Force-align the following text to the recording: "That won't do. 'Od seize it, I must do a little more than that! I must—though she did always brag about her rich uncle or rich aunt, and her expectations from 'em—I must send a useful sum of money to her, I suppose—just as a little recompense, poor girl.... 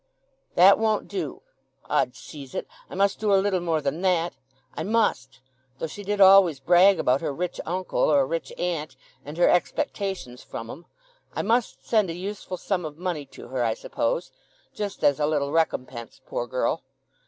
"That 0.55 0.79
won't 0.79 1.07
do. 1.07 1.43
'Od 1.87 2.15
seize 2.15 2.55
it, 2.55 2.65
I 2.89 2.95
must 2.95 3.19
do 3.19 3.31
a 3.31 3.37
little 3.37 3.59
more 3.59 3.81
than 3.81 4.01
that! 4.01 4.33
I 4.73 4.81
must—though 4.81 5.85
she 5.85 6.03
did 6.03 6.19
always 6.19 6.59
brag 6.59 6.99
about 6.99 7.21
her 7.21 7.31
rich 7.31 7.61
uncle 7.67 7.99
or 7.99 8.25
rich 8.25 8.51
aunt, 8.57 8.95
and 9.23 9.37
her 9.37 9.47
expectations 9.47 10.41
from 10.41 10.71
'em—I 10.71 11.43
must 11.43 11.85
send 11.87 12.09
a 12.09 12.13
useful 12.15 12.57
sum 12.57 12.83
of 12.83 12.97
money 12.97 13.27
to 13.27 13.49
her, 13.49 13.63
I 13.63 13.75
suppose—just 13.75 15.03
as 15.03 15.19
a 15.19 15.27
little 15.27 15.51
recompense, 15.51 16.19
poor 16.25 16.47
girl.... 16.47 16.81